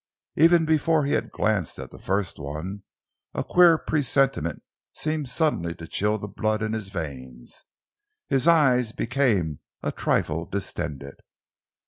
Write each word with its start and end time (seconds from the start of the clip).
Even 0.35 0.65
before 0.65 1.05
he 1.05 1.13
had 1.13 1.29
glanced 1.29 1.77
at 1.77 1.91
the 1.91 1.99
first 1.99 2.39
one, 2.39 2.81
a 3.35 3.43
queer 3.43 3.77
presentiment 3.77 4.63
seemed 4.95 5.29
suddenly 5.29 5.75
to 5.75 5.85
chill 5.85 6.17
the 6.17 6.27
blood 6.27 6.63
in 6.63 6.73
his 6.73 6.89
veins. 6.89 7.65
His 8.27 8.47
eyes 8.47 8.93
became 8.93 9.59
a 9.83 9.91
trifle 9.91 10.47
distended. 10.47 11.17